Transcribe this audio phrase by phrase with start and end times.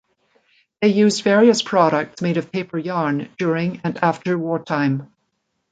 [0.81, 5.13] They used various products made of paper yarn during and after wartime.